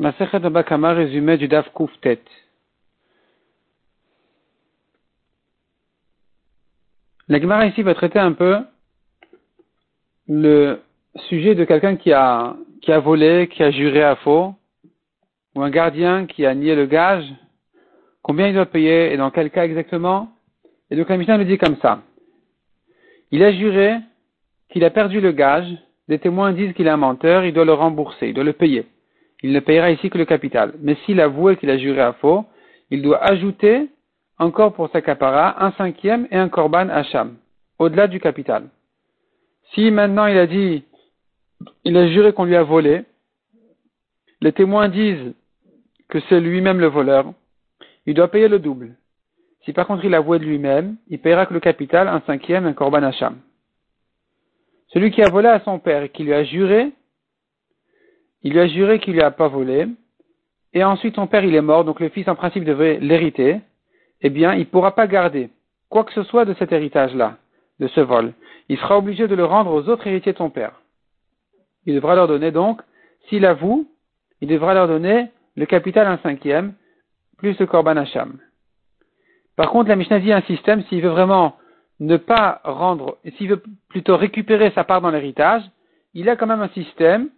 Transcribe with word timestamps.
Masechet 0.00 0.40
Bakama, 0.40 0.94
résumé 0.94 1.36
du 1.36 1.46
Daf 1.46 1.68
Kouftet. 1.74 2.22
La 7.28 7.38
Gemara 7.38 7.66
ici 7.66 7.82
va 7.82 7.94
traiter 7.94 8.18
un 8.18 8.32
peu 8.32 8.60
le 10.26 10.80
sujet 11.28 11.54
de 11.54 11.66
quelqu'un 11.66 11.96
qui 11.96 12.14
a, 12.14 12.56
qui 12.80 12.92
a 12.92 12.98
volé, 12.98 13.48
qui 13.48 13.62
a 13.62 13.70
juré 13.70 14.02
à 14.02 14.16
faux, 14.16 14.54
ou 15.54 15.60
un 15.60 15.68
gardien 15.68 16.24
qui 16.24 16.46
a 16.46 16.54
nié 16.54 16.74
le 16.74 16.86
gage, 16.86 17.30
combien 18.22 18.48
il 18.48 18.54
doit 18.54 18.64
payer 18.64 19.12
et 19.12 19.18
dans 19.18 19.30
quel 19.30 19.50
cas 19.50 19.66
exactement. 19.66 20.30
Et 20.90 20.96
donc 20.96 21.10
la 21.10 21.18
Mishnah 21.18 21.36
nous 21.36 21.44
dit 21.44 21.58
comme 21.58 21.76
ça. 21.76 22.00
Il 23.32 23.42
a 23.42 23.52
juré 23.52 23.98
qu'il 24.70 24.82
a 24.82 24.90
perdu 24.90 25.20
le 25.20 25.32
gage, 25.32 25.70
des 26.08 26.18
témoins 26.18 26.52
disent 26.52 26.72
qu'il 26.72 26.86
est 26.86 26.90
un 26.90 26.96
menteur, 26.96 27.44
il 27.44 27.52
doit 27.52 27.66
le 27.66 27.74
rembourser, 27.74 28.28
il 28.28 28.34
doit 28.34 28.44
le 28.44 28.54
payer. 28.54 28.86
Il 29.42 29.52
ne 29.52 29.60
payera 29.60 29.90
ici 29.90 30.10
que 30.10 30.18
le 30.18 30.24
capital. 30.24 30.74
Mais 30.80 30.96
s'il 31.06 31.20
avoue 31.20 31.54
qu'il 31.56 31.70
a 31.70 31.78
juré 31.78 32.00
à 32.00 32.12
faux, 32.14 32.44
il 32.90 33.02
doit 33.02 33.22
ajouter 33.24 33.88
encore 34.38 34.72
pour 34.72 34.90
sa 34.90 35.00
capara 35.00 35.64
un 35.64 35.72
cinquième 35.72 36.26
et 36.30 36.36
un 36.36 36.48
korban 36.48 36.88
hacham, 36.88 37.36
au-delà 37.78 38.06
du 38.06 38.20
capital. 38.20 38.68
Si 39.74 39.90
maintenant 39.90 40.26
il 40.26 40.38
a 40.38 40.46
dit, 40.46 40.82
il 41.84 41.96
a 41.96 42.08
juré 42.08 42.32
qu'on 42.32 42.44
lui 42.44 42.56
a 42.56 42.62
volé, 42.62 43.04
les 44.40 44.52
témoins 44.52 44.88
disent 44.88 45.34
que 46.08 46.20
c'est 46.28 46.40
lui-même 46.40 46.80
le 46.80 46.86
voleur, 46.86 47.32
il 48.06 48.14
doit 48.14 48.30
payer 48.30 48.48
le 48.48 48.58
double. 48.58 48.96
Si 49.64 49.72
par 49.72 49.86
contre 49.86 50.04
il 50.04 50.14
avoué 50.14 50.38
de 50.38 50.44
lui-même, 50.44 50.96
il 51.08 51.18
paiera 51.18 51.44
que 51.46 51.54
le 51.54 51.60
capital, 51.60 52.08
un 52.08 52.22
cinquième, 52.26 52.66
un 52.66 52.72
korban 52.72 53.02
hacham. 53.02 53.38
Celui 54.88 55.10
qui 55.10 55.22
a 55.22 55.28
volé 55.28 55.48
à 55.48 55.60
son 55.60 55.78
père 55.78 56.02
et 56.02 56.08
qui 56.08 56.24
lui 56.24 56.32
a 56.32 56.44
juré, 56.44 56.92
il 58.42 58.52
lui 58.52 58.60
a 58.60 58.66
juré 58.66 58.98
qu'il 58.98 59.14
lui 59.14 59.22
a 59.22 59.30
pas 59.30 59.48
volé, 59.48 59.86
et 60.72 60.84
ensuite 60.84 61.16
son 61.16 61.26
père 61.26 61.44
il 61.44 61.54
est 61.54 61.60
mort, 61.60 61.84
donc 61.84 62.00
le 62.00 62.08
fils 62.08 62.28
en 62.28 62.34
principe 62.34 62.64
devrait 62.64 62.98
l'hériter, 63.00 63.60
eh 64.22 64.30
bien 64.30 64.54
il 64.54 64.60
ne 64.60 64.64
pourra 64.64 64.94
pas 64.94 65.06
garder 65.06 65.50
quoi 65.88 66.04
que 66.04 66.12
ce 66.12 66.22
soit 66.22 66.44
de 66.44 66.54
cet 66.54 66.72
héritage-là, 66.72 67.36
de 67.80 67.88
ce 67.88 68.00
vol. 68.00 68.32
Il 68.68 68.78
sera 68.78 68.96
obligé 68.96 69.26
de 69.26 69.34
le 69.34 69.44
rendre 69.44 69.72
aux 69.72 69.88
autres 69.88 70.06
héritiers 70.06 70.32
de 70.32 70.38
son 70.38 70.50
père. 70.50 70.80
Il 71.86 71.94
devra 71.94 72.14
leur 72.14 72.28
donner 72.28 72.52
donc, 72.52 72.80
s'il 73.28 73.44
avoue, 73.44 73.88
il 74.40 74.48
devra 74.48 74.74
leur 74.74 74.86
donner 74.86 75.28
le 75.56 75.66
capital 75.66 76.06
un 76.06 76.18
cinquième, 76.18 76.74
plus 77.36 77.58
le 77.58 77.66
korban 77.66 77.96
hacham. 77.96 78.38
Par 79.56 79.70
contre, 79.70 79.88
la 79.88 79.96
Mishnah 79.96 80.20
dit 80.20 80.32
un 80.32 80.42
système, 80.42 80.82
s'il 80.84 81.02
veut 81.02 81.10
vraiment 81.10 81.56
ne 81.98 82.16
pas 82.16 82.60
rendre, 82.64 83.18
s'il 83.36 83.48
veut 83.48 83.62
plutôt 83.88 84.16
récupérer 84.16 84.70
sa 84.74 84.84
part 84.84 85.00
dans 85.00 85.10
l'héritage, 85.10 85.62
il 86.14 86.28
a 86.28 86.36
quand 86.36 86.46
même 86.46 86.62
un 86.62 86.68
système, 86.68 87.28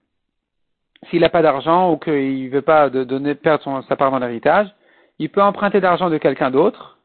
s'il 1.09 1.21
n'a 1.21 1.29
pas 1.29 1.43
d'argent 1.43 1.93
ou 1.93 1.97
qu'il 1.97 2.45
ne 2.45 2.51
veut 2.51 2.63
pas 2.63 2.89
donner, 2.91 3.35
perdre 3.35 3.85
sa 3.89 3.97
part 3.97 4.11
dans 4.11 4.19
l'héritage, 4.19 4.69
il 5.19 5.31
peut 5.31 5.43
emprunter 5.43 5.81
d'argent 5.81 6.11
de 6.11 6.19
quelqu'un 6.19 6.51
d'autre, 6.51 6.99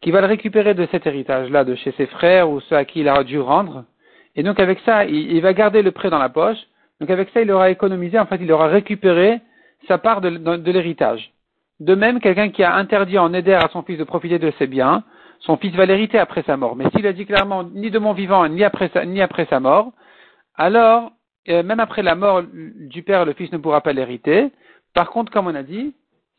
qui 0.00 0.10
va 0.10 0.20
le 0.20 0.26
récupérer 0.26 0.74
de 0.74 0.86
cet 0.90 1.06
héritage-là, 1.06 1.64
de 1.64 1.74
chez 1.74 1.92
ses 1.92 2.06
frères 2.06 2.50
ou 2.50 2.60
ceux 2.60 2.76
à 2.76 2.84
qui 2.84 3.00
il 3.00 3.08
a 3.08 3.22
dû 3.24 3.38
rendre. 3.38 3.84
Et 4.34 4.42
donc 4.42 4.60
avec 4.60 4.78
ça, 4.80 5.04
il, 5.04 5.40
va 5.40 5.54
garder 5.54 5.82
le 5.82 5.90
prêt 5.90 6.10
dans 6.10 6.18
la 6.18 6.28
poche. 6.28 6.58
Donc 7.00 7.10
avec 7.10 7.30
ça, 7.30 7.40
il 7.40 7.50
aura 7.50 7.70
économisé, 7.70 8.18
en 8.18 8.26
fait, 8.26 8.38
il 8.40 8.52
aura 8.52 8.68
récupéré 8.68 9.40
sa 9.88 9.98
part 9.98 10.20
de, 10.20 10.30
de 10.30 10.72
l'héritage. 10.72 11.32
De 11.80 11.94
même, 11.94 12.20
quelqu'un 12.20 12.50
qui 12.50 12.62
a 12.62 12.74
interdit 12.74 13.18
en 13.18 13.32
aider 13.32 13.52
à 13.52 13.68
son 13.72 13.82
fils 13.82 13.98
de 13.98 14.04
profiter 14.04 14.38
de 14.38 14.52
ses 14.58 14.66
biens, 14.66 15.04
son 15.40 15.56
fils 15.56 15.74
va 15.74 15.86
l'hériter 15.86 16.18
après 16.18 16.42
sa 16.42 16.56
mort. 16.56 16.76
Mais 16.76 16.88
s'il 16.90 17.06
a 17.06 17.12
dit 17.12 17.26
clairement 17.26 17.64
ni 17.64 17.90
de 17.90 17.98
mon 17.98 18.12
vivant, 18.12 18.46
ni 18.48 18.64
après 18.64 18.90
sa 18.90 19.60
mort, 19.60 19.92
alors, 20.56 21.12
euh, 21.48 21.62
même 21.62 21.80
après 21.80 22.02
la 22.02 22.14
mort 22.14 22.42
du 22.42 23.02
père, 23.02 23.24
le 23.24 23.32
fils 23.32 23.52
ne 23.52 23.58
pourra 23.58 23.80
pas 23.80 23.92
l'hériter. 23.92 24.50
Par 24.94 25.10
contre, 25.10 25.32
comme 25.32 25.46
on 25.46 25.54
a 25.54 25.62
dit, 25.62 25.94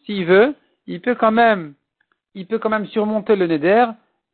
s'il 0.06 0.26
veut, 0.26 0.56
il 0.88 1.02
peut 1.02 1.16
quand 1.16 1.32
même, 1.32 1.76
surmonter 2.88 3.36
le 3.36 3.48
neder 3.48 3.86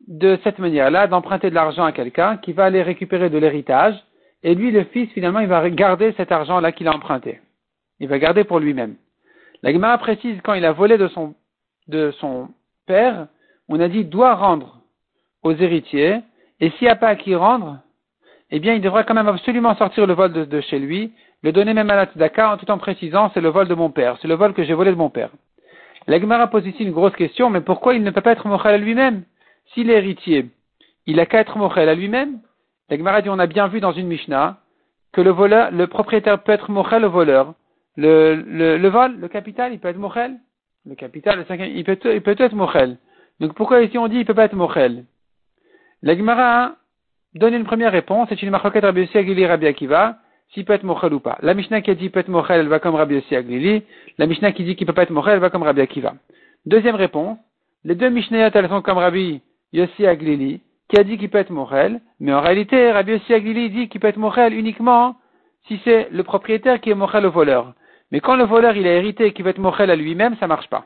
de 0.08 0.38
cette 0.44 0.60
manière-là, 0.60 1.08
d'emprunter 1.08 1.50
de 1.50 1.56
l'argent 1.56 1.84
à 1.86 1.92
quelqu'un 1.92 2.38
qui 2.38 2.54
va 2.54 2.66
aller 2.66 2.82
récupérer 2.82 3.30
de 3.30 3.38
l'héritage, 3.38 3.96
et 4.44 4.56
lui, 4.56 4.72
le 4.72 4.84
fils, 4.86 5.10
finalement, 5.12 5.40
il 5.40 5.48
va 5.48 5.70
garder 5.70 6.14
cet 6.18 6.32
argent-là 6.32 6.74
qu'il 6.74 6.88
a 6.88 6.94
emprunté. 6.94 7.40
Il 8.00 8.10
va 8.10 8.20
garder 8.20 8.44
pour 8.44 8.60
lui-même. 8.60 8.96
La 9.62 9.72
Gemara 9.72 9.98
précise 9.98 10.40
quand 10.44 10.54
il 10.54 10.66
a 10.66 10.74
volé 10.74 10.98
de 10.98 11.08
son, 11.08 11.34
de 11.88 12.12
son 12.20 12.50
père, 12.86 13.28
on 13.70 13.80
a 13.80 13.88
dit 13.88 14.04
doit 14.04 14.36
rendre 14.36 14.82
aux 15.42 15.54
héritiers, 15.54 16.20
et 16.60 16.70
s'il 16.72 16.86
n'y 16.86 16.92
a 16.92 16.98
pas 16.98 17.08
à 17.08 17.16
qui 17.16 17.34
rendre, 17.36 17.80
eh 18.56 18.60
bien, 18.60 18.76
il 18.76 18.82
devrait 18.82 19.04
quand 19.04 19.16
même 19.16 19.28
absolument 19.28 19.76
sortir 19.76 20.06
le 20.06 20.14
vol 20.14 20.32
de, 20.32 20.62
chez 20.62 20.78
lui, 20.78 21.12
le 21.42 21.52
donner 21.52 21.74
même 21.74 21.90
à 21.90 21.96
la 21.96 22.06
tzedaka, 22.06 22.58
tout 22.60 22.70
en 22.70 22.78
précisant 22.78 23.32
c'est 23.34 23.42
le 23.42 23.50
vol 23.50 23.68
de 23.68 23.74
mon 23.74 23.90
père, 23.90 24.16
c'est 24.22 24.28
le 24.28 24.36
vol 24.36 24.54
que 24.54 24.64
j'ai 24.64 24.76
volé 24.76 24.92
de 24.92 24.96
mon 24.96 25.10
père. 25.10 25.32
La 26.06 26.20
Gemara 26.20 26.46
pose 26.48 26.68
ici 26.68 26.84
une 26.84 26.92
grosse 26.92 27.16
question, 27.16 27.50
mais 27.50 27.62
pourquoi 27.62 27.96
il 27.96 28.04
ne 28.04 28.12
peut 28.12 28.22
pas 28.22 28.34
être 28.34 28.48
mochel 28.48 28.76
à 28.76 28.78
lui-même? 28.78 29.24
S'il 29.74 29.90
est 29.90 29.98
héritier, 29.98 30.52
il 31.08 31.20
a 31.20 31.26
qu'à 31.26 31.40
être 31.40 31.58
mochel 31.58 31.90
à 31.90 31.96
lui-même? 31.96 32.42
La 32.92 32.98
Gemara 32.98 33.24
dit, 33.24 33.30
on 33.30 33.40
a 33.40 33.48
bien 33.48 33.68
vu 33.68 33.80
dans 33.80 33.92
une 33.92 34.06
Mishnah 34.08 34.58
que 35.14 35.22
le 35.22 35.32
le 35.72 35.88
propriétaire 35.88 36.44
peut 36.44 36.52
être 36.52 36.70
mochel 36.70 37.06
au 37.06 37.10
voleur. 37.10 37.56
Le, 37.98 38.36
le, 38.36 38.88
vol, 38.90 39.18
le 39.20 39.28
capital, 39.30 39.74
il 39.74 39.80
peut 39.80 39.88
être 39.88 39.98
mochel? 39.98 40.36
Le 40.86 40.94
capital, 40.94 41.40
le 41.40 41.46
cinquième, 41.46 41.72
il 41.76 41.84
peut, 41.84 41.98
il 42.06 42.22
peut 42.22 42.36
être 42.38 42.54
mochel. 42.54 42.98
Donc 43.40 43.56
pourquoi 43.56 43.82
ici 43.82 43.98
on 43.98 44.08
dit 44.08 44.18
il 44.18 44.26
peut 44.26 44.36
pas 44.36 44.46
être 44.46 44.56
mochel? 44.56 45.06
La 46.04 46.16
Gemara 46.16 46.76
donne 47.36 47.54
une 47.54 47.64
première 47.64 47.92
réponse, 47.92 48.28
c'est 48.30 48.42
une 48.42 48.50
marquette 48.50 48.84
Rabbi 48.84 49.02
Yossi 49.02 49.18
Aglili 49.18 49.46
Rabbi 49.46 49.68
Akiva, 49.68 50.18
s'il 50.54 50.66
peut 50.66 50.74
être 50.74 50.84
mochel 50.84 51.14
ou 51.14 51.20
pas. 51.20 51.38
La 51.42 51.54
Mishnah 51.54 51.82
qui 51.82 51.92
a 51.92 51.96
dit 51.96 52.10
peut 52.10 52.20
être 52.20 52.28
mochel, 52.28 52.60
elle 52.60 52.68
va 52.68 52.80
comme 52.80 52.96
Rabbi 52.96 53.16
Yossi 53.16 53.36
Aglili. 53.36 53.84
La 54.18 54.28
Mishnah 54.28 54.52
qui 54.52 54.64
dit 54.64 54.76
qu'il 54.76 54.86
peut 54.86 54.94
pas 54.94 55.04
être 55.04 55.10
mochel, 55.10 55.34
elle 55.34 55.40
va 55.40 55.50
comme 55.50 55.64
Rabbi 55.64 55.82
Akiva. 55.82 56.14
Deuxième 56.66 56.96
réponse, 56.96 57.38
les 57.84 57.96
deux 57.96 58.10
Mishnayot, 58.10 58.50
elles 58.54 58.70
sont 58.70 58.82
comme 58.82 58.98
Rabbi 59.00 59.42
Yossi 59.74 60.06
Aglili, 60.06 60.62
qui 60.90 61.00
a 61.00 61.04
dit 61.04 61.18
qu'il 61.18 61.30
peut 61.30 61.40
être 61.40 61.50
mochel, 61.50 62.02
mais 62.20 62.34
en 62.34 62.42
réalité, 62.42 62.92
Rabbi 62.92 63.14
Yossi 63.14 63.34
Aglili 63.34 63.70
dit 63.70 63.90
qu'il 63.90 64.00
peut 64.00 64.08
être 64.08 64.18
mochel 64.18 64.54
uniquement 64.54 65.16
si 65.68 65.80
c'est 65.84 66.10
le 66.12 66.24
propriétaire 66.24 66.82
qui 66.82 66.90
est 66.90 66.96
mochel 66.96 67.26
au 67.26 67.32
voleur. 67.32 67.74
Mais 68.12 68.20
quand 68.20 68.36
le 68.36 68.44
voleur 68.44 68.76
il 68.78 68.86
a 68.86 68.94
hérité 68.94 69.26
et 69.26 69.34
qu'il 69.34 69.44
veut 69.44 69.52
être 69.52 69.58
mochel 69.58 69.90
à 69.90 69.96
lui-même, 69.96 70.36
ça 70.38 70.46
marche 70.46 70.70
pas. 70.70 70.86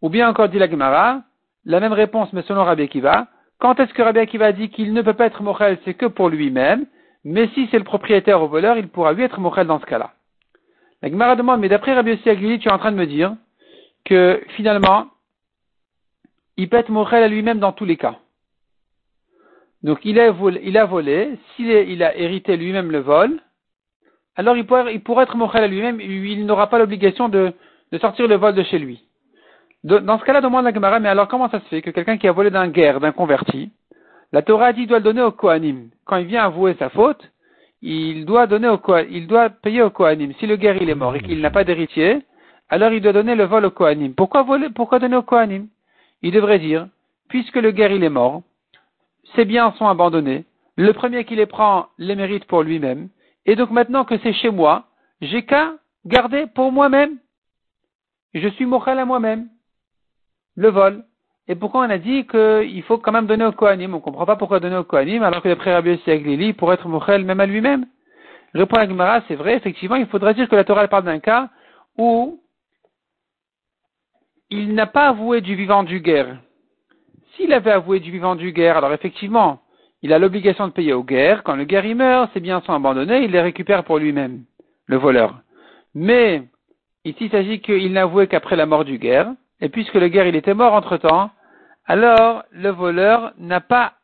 Ou 0.00 0.08
bien 0.08 0.28
encore 0.28 0.48
dit 0.48 0.58
la 0.58 0.70
Gemara, 0.70 1.22
la 1.66 1.80
même 1.80 1.92
réponse 1.92 2.32
mais 2.32 2.42
selon 2.42 2.64
Rabbi 2.64 2.84
Akiva, 2.84 3.26
quand 3.60 3.78
est-ce 3.78 3.92
que 3.92 4.02
Rabbi 4.02 4.18
Akiva 4.18 4.52
dit 4.52 4.70
qu'il 4.70 4.92
ne 4.92 5.02
peut 5.02 5.12
pas 5.12 5.26
être 5.26 5.42
mochel, 5.42 5.78
c'est 5.84 5.94
que 5.94 6.06
pour 6.06 6.30
lui-même, 6.30 6.86
mais 7.24 7.48
si 7.48 7.68
c'est 7.70 7.78
le 7.78 7.84
propriétaire 7.84 8.42
au 8.42 8.48
voleur, 8.48 8.78
il 8.78 8.88
pourra 8.88 9.12
lui 9.12 9.22
être 9.22 9.38
mochel 9.38 9.66
dans 9.66 9.78
ce 9.78 9.86
cas-là. 9.86 10.14
La 11.02 11.10
Gemara 11.10 11.36
demande, 11.36 11.60
mais 11.60 11.68
d'après 11.68 11.92
Rabbi 11.92 12.12
Yossi 12.12 12.58
tu 12.58 12.68
es 12.68 12.72
en 12.72 12.78
train 12.78 12.90
de 12.90 12.96
me 12.96 13.06
dire 13.06 13.36
que 14.04 14.42
finalement, 14.56 15.08
il 16.56 16.68
peut 16.68 16.78
être 16.78 16.88
mochel 16.88 17.22
à 17.22 17.28
lui-même 17.28 17.58
dans 17.58 17.72
tous 17.72 17.84
les 17.84 17.98
cas. 17.98 18.16
Donc 19.82 20.00
il 20.04 20.18
a 20.18 20.30
volé, 20.30 20.60
il 20.64 20.76
a 20.76 20.86
volé 20.86 21.38
s'il 21.54 21.70
il 21.70 22.02
a 22.02 22.16
hérité 22.16 22.56
lui-même 22.56 22.90
le 22.90 22.98
vol, 22.98 23.40
alors 24.36 24.56
il 24.56 24.66
pourra, 24.66 24.90
il 24.90 25.02
pourra 25.02 25.24
être 25.24 25.36
mochel 25.36 25.64
à 25.64 25.68
lui-même, 25.68 26.00
il 26.00 26.46
n'aura 26.46 26.68
pas 26.68 26.78
l'obligation 26.78 27.28
de 27.28 27.52
sortir 28.00 28.26
le 28.26 28.36
vol 28.36 28.54
de 28.54 28.62
chez 28.62 28.78
lui 28.78 29.04
dans 29.82 30.18
ce 30.18 30.24
cas-là, 30.24 30.40
demande 30.40 30.64
la 30.64 30.74
Gemara, 30.74 31.00
mais 31.00 31.08
alors 31.08 31.28
comment 31.28 31.48
ça 31.48 31.60
se 31.60 31.64
fait 31.66 31.82
que 31.82 31.90
quelqu'un 31.90 32.18
qui 32.18 32.28
a 32.28 32.32
volé 32.32 32.50
d'un 32.50 32.68
guerre, 32.68 33.00
d'un 33.00 33.12
converti, 33.12 33.70
la 34.32 34.42
Torah 34.42 34.72
dit 34.72 34.86
doit 34.86 34.98
le 34.98 35.04
donner 35.04 35.22
au 35.22 35.32
Kohanim. 35.32 35.88
Quand 36.04 36.16
il 36.16 36.26
vient 36.26 36.44
avouer 36.44 36.74
sa 36.78 36.90
faute, 36.90 37.32
il 37.82 38.26
doit 38.26 38.46
donner 38.46 38.68
au 38.68 38.78
il 39.10 39.26
doit 39.26 39.48
payer 39.48 39.82
au 39.82 39.90
Kohanim. 39.90 40.32
Si 40.38 40.46
le 40.46 40.56
guerre 40.56 40.80
il 40.80 40.90
est 40.90 40.94
mort 40.94 41.16
et 41.16 41.20
qu'il 41.20 41.40
n'a 41.40 41.50
pas 41.50 41.64
d'héritier, 41.64 42.22
alors 42.68 42.92
il 42.92 43.00
doit 43.00 43.12
donner 43.12 43.34
le 43.34 43.44
vol 43.44 43.64
au 43.64 43.70
Kohanim. 43.70 44.14
Pourquoi 44.14 44.42
voler, 44.42 44.68
pourquoi 44.70 44.98
donner 44.98 45.16
au 45.16 45.22
Kohanim? 45.22 45.68
Il 46.22 46.32
devrait 46.32 46.58
dire, 46.58 46.86
puisque 47.28 47.56
le 47.56 47.70
guerre 47.70 47.92
il 47.92 48.04
est 48.04 48.10
mort, 48.10 48.42
ses 49.34 49.44
biens 49.44 49.72
sont 49.78 49.88
abandonnés, 49.88 50.44
le 50.76 50.92
premier 50.92 51.24
qui 51.24 51.36
les 51.36 51.46
prend 51.46 51.86
les 51.98 52.14
mérite 52.14 52.44
pour 52.44 52.62
lui-même, 52.62 53.08
et 53.46 53.56
donc 53.56 53.70
maintenant 53.70 54.04
que 54.04 54.18
c'est 54.18 54.34
chez 54.34 54.50
moi, 54.50 54.84
j'ai 55.20 55.42
qu'à 55.44 55.72
garder 56.04 56.46
pour 56.54 56.70
moi-même. 56.70 57.16
Je 58.34 58.48
suis 58.48 58.66
moral 58.66 58.98
à 58.98 59.04
moi-même 59.04 59.48
le 60.56 60.68
vol. 60.68 61.04
Et 61.48 61.54
pourquoi 61.54 61.80
on 61.80 61.90
a 61.90 61.98
dit 61.98 62.26
qu'il 62.26 62.82
faut 62.84 62.98
quand 62.98 63.12
même 63.12 63.26
donner 63.26 63.44
au 63.44 63.52
Kohanim? 63.52 63.92
On 63.94 63.96
ne 63.98 64.02
comprend 64.02 64.26
pas 64.26 64.36
pourquoi 64.36 64.60
donner 64.60 64.76
au 64.76 64.84
Kohanim 64.84 65.22
alors 65.22 65.42
que 65.42 65.52
pré 65.54 65.74
Rabbi 65.74 66.00
Lili 66.06 66.52
pour 66.52 66.72
être 66.72 66.86
Mochel 66.88 67.24
même 67.24 67.40
à 67.40 67.46
lui-même. 67.46 67.86
Répond 68.54 68.76
à 68.76 68.86
Gemara, 68.86 69.22
c'est 69.28 69.36
vrai, 69.36 69.56
effectivement, 69.56 69.96
il 69.96 70.06
faudrait 70.06 70.34
dire 70.34 70.48
que 70.48 70.56
la 70.56 70.64
Torah 70.64 70.86
parle 70.88 71.04
d'un 71.04 71.20
cas 71.20 71.48
où 71.96 72.40
il 74.50 74.74
n'a 74.74 74.86
pas 74.86 75.08
avoué 75.08 75.40
du 75.40 75.54
vivant 75.54 75.84
du 75.84 76.00
guerre. 76.00 76.38
S'il 77.34 77.52
avait 77.52 77.70
avoué 77.70 78.00
du 78.00 78.10
vivant 78.10 78.34
du 78.34 78.52
guerre, 78.52 78.76
alors 78.76 78.92
effectivement, 78.92 79.60
il 80.02 80.12
a 80.12 80.18
l'obligation 80.18 80.66
de 80.66 80.72
payer 80.72 80.92
au 80.92 81.04
guerre. 81.04 81.42
Quand 81.44 81.54
le 81.56 81.64
guerre 81.64 81.94
meurt, 81.94 82.32
ses 82.32 82.40
biens 82.40 82.60
sont 82.62 82.72
abandonnés, 82.72 83.22
il 83.24 83.30
les 83.30 83.40
récupère 83.40 83.84
pour 83.84 83.98
lui-même, 83.98 84.44
le 84.86 84.96
voleur. 84.96 85.40
Mais 85.94 86.42
ici, 87.04 87.24
il 87.26 87.30
s'agit 87.30 87.60
qu'il 87.60 87.92
n'avouait 87.92 88.26
qu'après 88.26 88.56
la 88.56 88.66
mort 88.66 88.84
du 88.84 88.98
guerre. 88.98 89.32
Et 89.60 89.68
puisque 89.68 89.94
le 89.94 90.08
guerre 90.08 90.26
il 90.26 90.36
était 90.36 90.54
mort 90.54 90.74
entre-temps, 90.74 91.30
alors 91.86 92.44
le 92.52 92.70
voleur 92.70 93.32
n'a 93.38 93.60
pas 93.60 93.94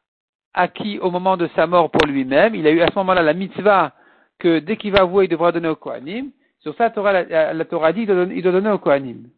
acquis 0.55 0.99
au 0.99 1.11
moment 1.11 1.37
de 1.37 1.49
sa 1.55 1.67
mort 1.67 1.91
pour 1.91 2.07
lui-même. 2.07 2.55
Il 2.55 2.67
a 2.67 2.71
eu 2.71 2.81
à 2.81 2.89
ce 2.89 2.95
moment-là 2.97 3.23
la 3.23 3.35
mitzvah 3.35 3.93
que 4.39 4.59
dès 4.59 4.77
qu'il 4.77 4.93
va 4.93 5.03
avouer, 5.03 5.27
il 5.27 5.29
devra 5.29 5.53
donner 5.53 5.69
au 5.69 5.77
Kohanim. 5.77 6.31
Sur 6.61 6.75
ça, 6.75 6.93
la, 6.97 7.53
la, 7.53 7.65
Torah 7.65 7.93
dit, 7.93 8.03
il 8.03 8.43
doit 8.43 8.53
donner 8.53 8.71
au 8.71 8.79
Kohanim. 8.79 9.29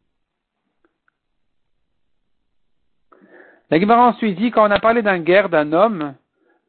La 3.70 3.79
Gemara 3.79 4.09
ensuite 4.09 4.38
dit, 4.38 4.50
quand 4.50 4.67
on 4.67 4.70
a 4.70 4.81
parlé 4.81 5.03
d'un 5.03 5.19
guerre, 5.19 5.50
d'un 5.50 5.73
homme, 5.73 6.15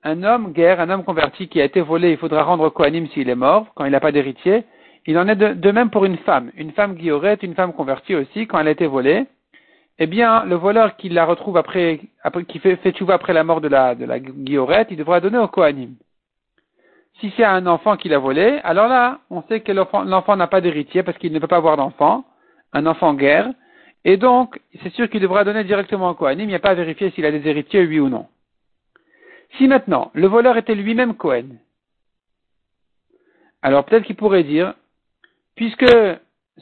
un 0.04 0.24
homme 0.24 0.51
guerre, 0.51 0.81
un 0.81 0.90
homme 0.90 1.06
converti 1.06 1.48
qui 1.48 1.62
a 1.62 1.63
été 1.63 1.80
volé, 1.80 2.12
il 2.12 2.18
faudra 2.18 2.44
rendre 2.44 2.66
au 2.66 2.72
Kohanim 2.72 3.07
s'il 3.07 3.30
est 3.30 3.36
mort, 3.36 3.68
quand 3.75 3.86
il 3.86 3.92
n'a 3.92 4.01
pas 4.01 4.12
d'héritier. 4.12 4.66
Il 5.06 5.18
en 5.18 5.28
est 5.28 5.36
de, 5.36 5.72
même 5.72 5.90
pour 5.90 6.06
une 6.06 6.18
femme. 6.18 6.51
Une 6.56 6.72
femme 6.72 6.98
aurait 7.12 7.40
une 7.42 7.56
femme 7.56 7.74
convertie 7.74 8.16
aussi, 8.16 8.48
quand 8.48 8.60
elle 8.60 8.68
a 8.68 8.72
été 8.72 8.86
volée, 8.86 9.28
eh 10.01 10.07
bien, 10.07 10.46
le 10.46 10.56
voleur 10.56 10.96
qui 10.96 11.10
la 11.10 11.25
retrouve 11.25 11.57
après, 11.57 12.00
qui 12.48 12.60
fait, 12.60 12.78
fait 12.78 12.96
après 13.10 13.34
la 13.34 13.44
mort 13.44 13.60
de 13.60 13.68
la, 13.68 13.96
de 13.96 14.06
la 14.06 14.19
guillorette, 14.19 14.88
il 14.92 14.98
devra 14.98 15.19
donner 15.19 15.38
au 15.38 15.50
Kohanim. 15.50 15.96
Si 17.19 17.34
c'est 17.36 17.44
un 17.44 17.68
enfant 17.68 17.98
qui 17.98 18.07
l'a 18.07 18.18
volé, 18.18 18.62
alors 18.63 18.88
là, 18.88 19.19
on 19.30 19.44
sait 19.44 19.60
que 19.60 19.74
l'enfant 19.74 20.38
n'a 20.38 20.48
pas 20.48 20.62
d'héritier 20.62 21.04
parce 21.04 21.18
qu'il 21.18 21.34
ne 21.34 21.40
peut 21.40 21.48
pas 21.48 21.57
avoir 21.57 21.75
d'enfant, 21.75 22.24
un 22.72 22.86
enfant 22.86 23.13
guerre, 23.13 23.50
et 24.06 24.16
donc, 24.16 24.62
c'est 24.81 24.94
sûr 24.94 25.10
qu'il 25.10 25.19
devra 25.19 25.44
donner 25.44 25.66
directement 25.66 26.12
au 26.12 26.13
Kohanim, 26.13 26.46
il 26.46 26.48
n'y 26.48 26.56
a 26.56 26.60
pas 26.60 26.69
à 26.69 26.75
vérifier 26.75 27.12
s'il 27.12 27.25
a 27.25 27.31
des 27.31 27.46
héritiers, 27.46 27.86
oui 27.86 28.00
ou 28.00 28.07
non. 28.07 28.28
Si 29.57 29.68
maintenant, 29.68 30.12
le 30.13 30.28
voleur 30.28 30.56
était 30.56 30.75
lui-même 30.75 31.16
Kohen, 31.16 31.60
alors 33.62 33.84
peut-être 33.84 34.06
qu'il 34.06 34.16
pourrait 34.16 34.44
dire, 34.44 34.75
puisque 35.57 35.86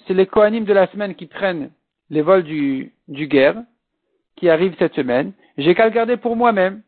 c'est 0.07 0.15
les 0.15 0.25
Kohanim 0.25 0.63
de 0.63 0.73
la 0.73 0.87
semaine 0.87 1.13
qui 1.13 1.27
prennent 1.27 1.69
les 2.09 2.21
vols 2.21 2.43
du, 2.43 2.91
du 3.07 3.27
guerre, 3.27 3.55
qui 4.37 4.49
arrivent 4.49 4.75
cette 4.79 4.95
semaine, 4.95 5.33
j'ai 5.57 5.75
qu'à 5.75 5.85
le 5.85 5.91
garder 5.91 6.17
pour 6.17 6.35
moi-même. 6.35 6.81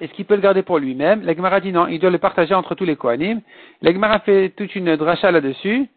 Est-ce 0.00 0.12
qu'il 0.12 0.24
peut 0.24 0.34
le 0.34 0.40
garder 0.40 0.62
pour 0.62 0.78
lui-même 0.78 1.22
L'Agmara 1.22 1.60
dit 1.60 1.72
non, 1.72 1.86
il 1.86 1.98
doit 1.98 2.10
le 2.10 2.18
partager 2.18 2.54
entre 2.54 2.74
tous 2.74 2.84
les 2.84 2.96
Kohanim. 2.96 3.40
L'Agmara 3.82 4.20
fait 4.20 4.50
toute 4.50 4.74
une 4.74 4.96
dracha 4.96 5.30
là-dessus, 5.30 5.88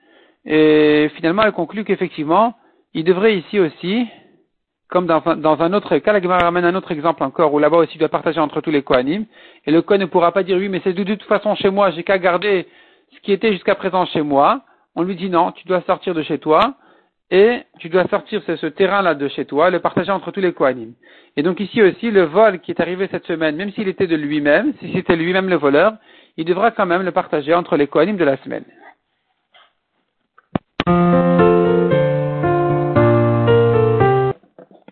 et 0.46 1.10
finalement 1.16 1.44
elle 1.44 1.52
conclut 1.52 1.84
qu'effectivement, 1.84 2.56
il 2.94 3.04
devrait 3.04 3.38
ici 3.38 3.60
aussi, 3.60 4.08
comme 4.90 5.06
dans 5.06 5.22
un, 5.26 5.38
dans 5.38 5.62
un 5.62 5.74
autre 5.74 5.98
cas, 5.98 6.14
l'Agmara 6.14 6.46
ramène 6.46 6.66
un 6.66 6.76
autre 6.76 6.92
exemple 6.92 7.24
encore, 7.24 7.54
où 7.54 7.60
là-bas 7.60 7.78
aussi 7.78 7.96
il 7.96 8.00
doit 8.00 8.10
partager 8.10 8.40
entre 8.40 8.62
tous 8.62 8.72
les 8.72 8.84
Kohanim, 8.84 9.26
et 9.66 9.72
le 9.72 9.82
Kohen 9.82 10.02
ne 10.02 10.06
pourra 10.06 10.32
pas 10.32 10.44
dire 10.44 10.58
oui, 10.58 10.70
mais 10.70 10.82
c'est 10.84 10.94
de 10.94 11.04
toute 11.04 11.24
façon 11.24 11.56
chez 11.56 11.70
moi, 11.70 11.92
j'ai 11.92 12.04
qu'à 12.04 12.18
garder 12.18 12.68
ce 13.14 13.20
qui 13.22 13.32
était 13.32 13.52
jusqu'à 13.52 13.76
présent 13.76 14.06
chez 14.06 14.22
moi. 14.22 14.62
On 14.96 15.04
lui 15.04 15.16
dit 15.16 15.30
non, 15.30 15.52
tu 15.52 15.68
dois 15.68 15.82
sortir 15.82 16.14
de 16.14 16.24
chez 16.24 16.38
toi, 16.38 16.76
et 17.32 17.64
tu 17.80 17.90
dois 17.90 18.08
sortir 18.08 18.42
ce, 18.46 18.68
terrain-là 18.68 19.16
de 19.16 19.28
chez 19.28 19.46
toi, 19.46 19.70
le 19.70 19.80
partager 19.80 20.12
entre 20.12 20.32
tous 20.32 20.42
les 20.42 20.54
Kohanim. 20.54 20.94
Et 21.38 21.44
donc 21.44 21.60
ici 21.60 21.82
aussi, 21.82 22.12
le 22.12 22.24
vol 22.24 22.60
qui 22.60 22.72
est 22.72 22.80
arrivé 22.80 23.08
cette 23.12 23.26
semaine, 23.26 23.56
même 23.56 23.72
s'il 23.72 23.88
était 23.88 24.08
de 24.08 24.16
lui-même, 24.16 24.74
si 24.80 24.92
c'était 24.94 25.16
lui-même 25.16 25.50
le 25.50 25.56
voleur, 25.56 25.94
il 26.38 26.46
devra 26.46 26.72
quand 26.72 26.86
même 26.86 27.04
le 27.04 27.12
partager 27.12 27.54
entre 27.54 27.78
les 27.78 27.88
Kohanim 27.88 28.18
de 28.18 28.24
la 28.24 28.38
semaine. 28.38 28.66